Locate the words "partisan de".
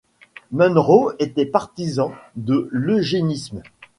1.45-2.67